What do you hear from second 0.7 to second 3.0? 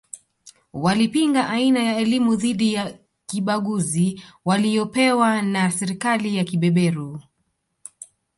Walipinga aina ya elimu dhidi ya